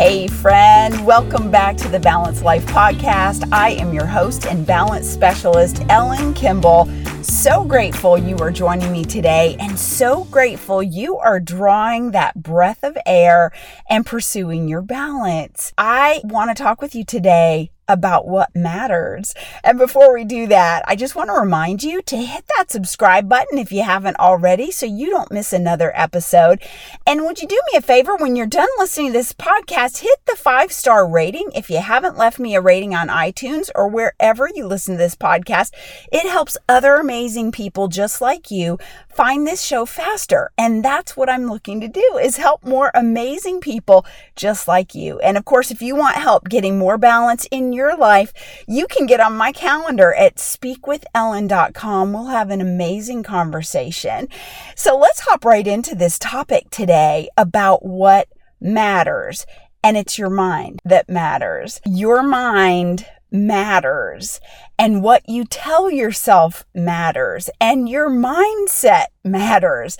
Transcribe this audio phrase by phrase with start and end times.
[0.00, 3.46] Hey, friend, welcome back to the Balanced Life Podcast.
[3.52, 6.88] I am your host and balance specialist, Ellen Kimball.
[7.22, 12.82] So grateful you are joining me today, and so grateful you are drawing that breath
[12.82, 13.52] of air
[13.90, 15.74] and pursuing your balance.
[15.76, 19.34] I want to talk with you today about what matters.
[19.64, 23.28] And before we do that, I just want to remind you to hit that subscribe
[23.28, 26.62] button if you haven't already so you don't miss another episode.
[27.06, 30.18] And would you do me a favor when you're done listening to this podcast, hit
[30.26, 34.48] the five star rating if you haven't left me a rating on iTunes or wherever
[34.54, 35.72] you listen to this podcast.
[36.12, 38.78] It helps other amazing people just like you
[39.12, 40.50] find this show faster.
[40.56, 45.18] And that's what I'm looking to do is help more amazing people just like you.
[45.20, 48.32] And of course, if you want help getting more balance in your life,
[48.66, 52.12] you can get on my calendar at speakwithellen.com.
[52.12, 54.28] We'll have an amazing conversation.
[54.74, 58.28] So let's hop right into this topic today about what
[58.60, 59.46] matters.
[59.82, 61.80] And it's your mind that matters.
[61.86, 64.40] Your mind matters
[64.78, 69.98] and what you tell yourself matters and your mindset matters.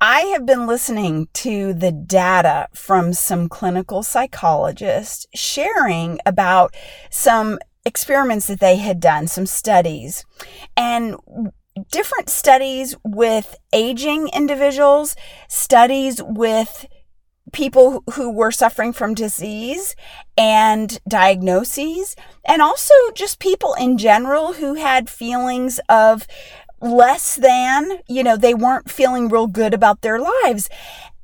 [0.00, 6.74] I have been listening to the data from some clinical psychologists sharing about
[7.10, 10.24] some experiments that they had done, some studies,
[10.76, 11.16] and
[11.90, 15.16] different studies with aging individuals,
[15.48, 16.86] studies with
[17.52, 19.94] people who were suffering from disease
[20.36, 26.26] and diagnoses, and also just people in general who had feelings of
[26.80, 30.68] less than, you know, they weren't feeling real good about their lives.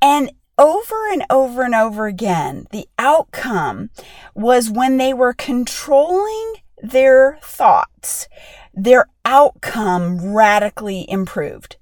[0.01, 3.89] And over and over and over again, the outcome
[4.33, 8.27] was when they were controlling their thoughts,
[8.73, 11.77] their outcome radically improved.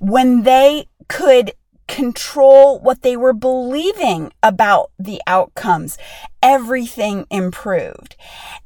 [0.00, 1.52] When they could
[1.88, 5.96] control what they were believing about the outcomes.
[6.42, 8.16] Everything improved.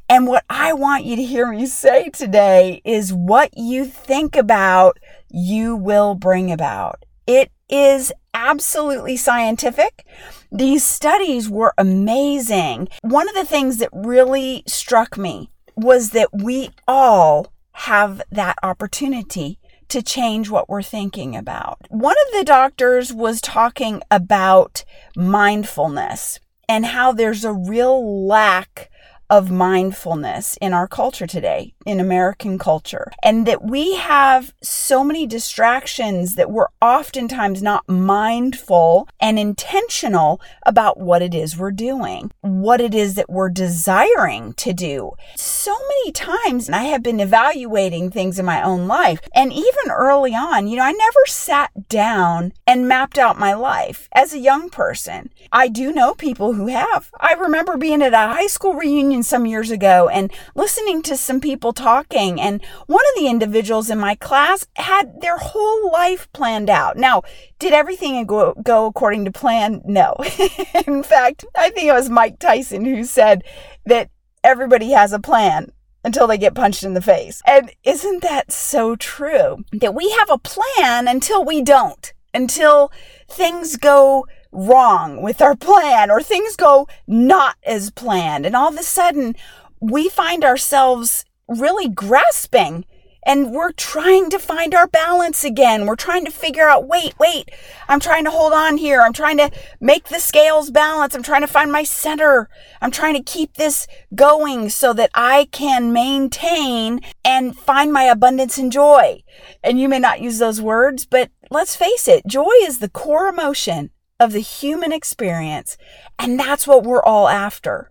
[0.09, 4.99] And what I want you to hear me say today is what you think about,
[5.31, 7.05] you will bring about.
[7.27, 10.05] It is absolutely scientific.
[10.51, 12.89] These studies were amazing.
[13.03, 19.60] One of the things that really struck me was that we all have that opportunity
[19.91, 21.79] to change what we're thinking about.
[21.89, 24.85] One of the doctors was talking about
[25.17, 28.90] mindfulness and how there's a real lack
[29.31, 35.27] of mindfulness in our culture today, in American culture, and that we have so many
[35.27, 42.81] distractions that we're oftentimes not mindful and intentional about what it is we're doing, what
[42.81, 45.13] it is that we're desiring to do.
[45.37, 49.91] So many times, and I have been evaluating things in my own life, and even
[49.91, 54.39] early on, you know, I never sat down and mapped out my life as a
[54.39, 55.31] young person.
[55.53, 57.11] I do know people who have.
[57.21, 61.41] I remember being at a high school reunion some years ago and listening to some
[61.41, 62.41] people talking.
[62.41, 66.97] And one of the individuals in my class had their whole life planned out.
[66.97, 67.23] Now,
[67.59, 69.83] did everything go, go according to plan?
[69.85, 70.17] No.
[70.87, 73.45] in fact, I think it was Mike Tyson who said
[73.87, 74.11] that
[74.43, 75.73] everybody has a plan
[76.05, 77.43] until they get punched in the face.
[77.47, 79.65] And isn't that so true?
[79.73, 82.91] That we have a plan until we don't, until
[83.29, 88.47] things go wrong with our plan or things go not as planned.
[88.47, 89.37] And all of a sudden,
[89.81, 92.85] we find ourselves really grasping
[93.25, 95.85] and we're trying to find our balance again.
[95.85, 97.51] We're trying to figure out, wait, wait,
[97.89, 99.03] I'm trying to hold on here.
[99.03, 101.15] I'm trying to make the scales balance.
[101.15, 102.49] I'm trying to find my center.
[102.81, 108.57] I'm trying to keep this going so that I can maintain and find my abundance
[108.57, 109.23] and joy.
[109.63, 113.29] And you may not use those words, but let's face it, joy is the core
[113.29, 113.91] emotion
[114.21, 115.77] of the human experience.
[116.19, 117.91] And that's what we're all after.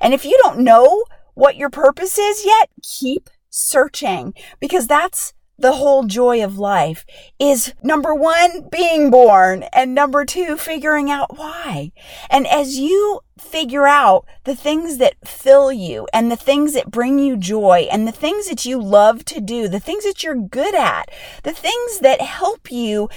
[0.00, 5.72] And if you don't know what your purpose is yet, keep searching because that's the
[5.72, 7.06] whole joy of life
[7.38, 11.92] is number one, being born, and number two, figuring out why.
[12.28, 17.18] And as you figure out the things that fill you and the things that bring
[17.18, 20.74] you joy and the things that you love to do, the things that you're good
[20.74, 21.10] at,
[21.44, 23.08] the things that help you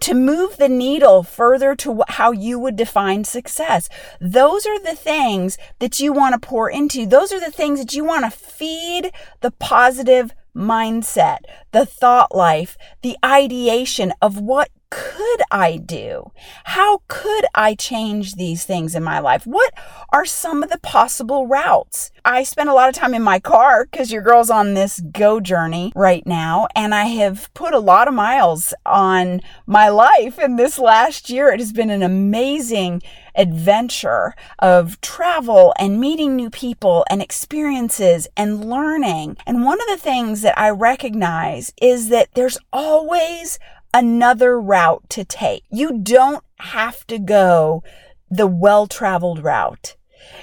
[0.00, 3.88] to move the needle further to how you would define success.
[4.20, 7.06] Those are the things that you want to pour into.
[7.06, 11.38] Those are the things that you want to feed the positive mindset,
[11.72, 16.30] the thought life, the ideation of what could I do?
[16.64, 19.44] How could I change these things in my life?
[19.44, 19.72] What
[20.12, 22.12] are some of the possible routes?
[22.24, 25.40] I spend a lot of time in my car because your girl's on this go
[25.40, 30.54] journey right now, and I have put a lot of miles on my life in
[30.54, 31.48] this last year.
[31.48, 33.02] It has been an amazing
[33.34, 39.36] adventure of travel and meeting new people and experiences and learning.
[39.46, 43.58] And one of the things that I recognize is that there's always
[43.92, 45.64] another route to take.
[45.70, 47.82] You don't have to go
[48.30, 49.96] the well traveled route.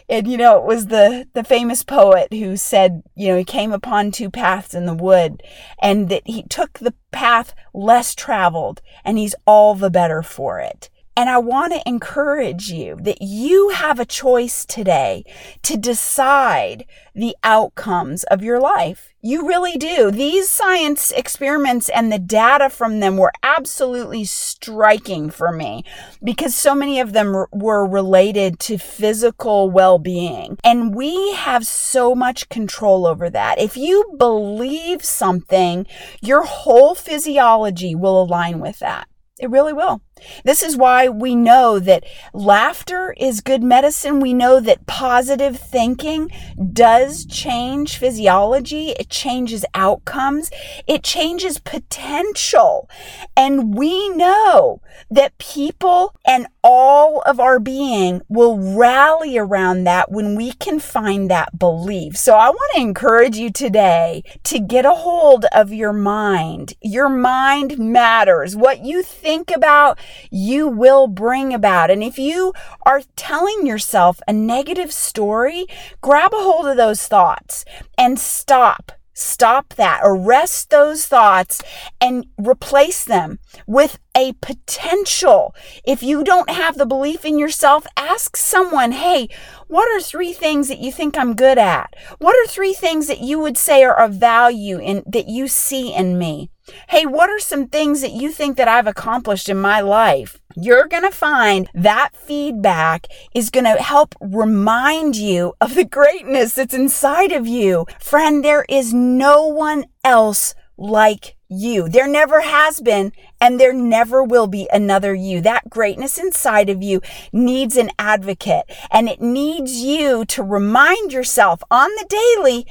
[0.07, 3.71] And you know, it was the the famous poet who said, you know, he came
[3.71, 5.41] upon two paths in the wood
[5.81, 10.89] and that he took the path less traveled and he's all the better for it.
[11.15, 15.25] And I want to encourage you that you have a choice today
[15.63, 19.13] to decide the outcomes of your life.
[19.21, 20.09] You really do.
[20.09, 25.83] These science experiments and the data from them were absolutely striking for me
[26.23, 30.57] because so many of them were related to physical well being.
[30.63, 33.59] And we have so much control over that.
[33.59, 35.85] If you believe something,
[36.21, 39.07] your whole physiology will align with that.
[39.39, 40.01] It really will.
[40.43, 42.03] This is why we know that
[42.33, 44.19] laughter is good medicine.
[44.19, 46.29] We know that positive thinking
[46.73, 48.89] does change physiology.
[48.91, 50.49] It changes outcomes.
[50.87, 52.89] It changes potential.
[53.35, 60.35] And we know that people and all of our being will rally around that when
[60.35, 62.17] we can find that belief.
[62.17, 66.73] So I want to encourage you today to get a hold of your mind.
[66.81, 68.55] Your mind matters.
[68.55, 69.99] What you think about,
[70.29, 71.91] you will bring about.
[71.91, 72.53] And if you
[72.83, 75.65] are telling yourself a negative story,
[76.01, 77.65] grab a hold of those thoughts
[77.97, 79.99] and stop Stop that.
[80.03, 81.61] Arrest those thoughts
[81.99, 85.53] and replace them with a potential.
[85.85, 89.27] If you don't have the belief in yourself, ask someone, hey,
[89.67, 91.93] what are three things that you think I'm good at?
[92.19, 95.93] What are three things that you would say are of value in that you see
[95.93, 96.49] in me?
[96.89, 100.39] Hey, what are some things that you think that I've accomplished in my life?
[100.55, 106.53] You're going to find that feedback is going to help remind you of the greatness
[106.53, 107.85] that's inside of you.
[107.99, 111.89] Friend, there is no one else like you.
[111.89, 115.41] There never has been and there never will be another you.
[115.41, 117.01] That greatness inside of you
[117.33, 122.65] needs an advocate and it needs you to remind yourself on the daily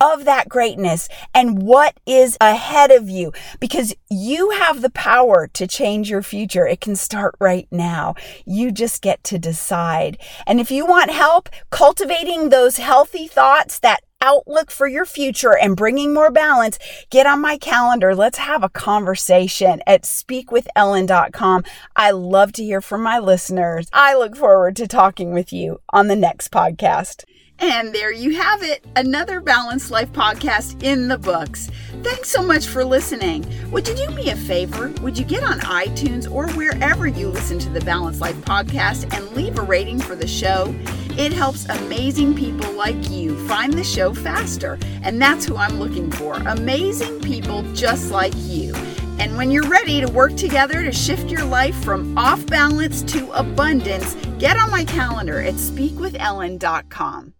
[0.00, 5.66] of that greatness and what is ahead of you because you have the power to
[5.66, 6.66] change your future.
[6.66, 8.14] It can start right now.
[8.44, 10.18] You just get to decide.
[10.46, 15.76] And if you want help cultivating those healthy thoughts, that outlook for your future and
[15.76, 16.78] bringing more balance,
[17.10, 18.14] get on my calendar.
[18.14, 21.64] Let's have a conversation at speakwithellen.com.
[21.94, 23.88] I love to hear from my listeners.
[23.92, 27.24] I look forward to talking with you on the next podcast.
[27.66, 31.70] And there you have it, another Balanced Life podcast in the books.
[32.02, 33.46] Thanks so much for listening.
[33.70, 34.92] Would you do me a favor?
[35.00, 39.30] Would you get on iTunes or wherever you listen to the Balanced Life podcast and
[39.30, 40.74] leave a rating for the show?
[41.16, 44.78] It helps amazing people like you find the show faster.
[45.02, 48.74] And that's who I'm looking for amazing people just like you.
[49.18, 53.32] And when you're ready to work together to shift your life from off balance to
[53.32, 57.32] abundance, get on my calendar at speakwithellen.com.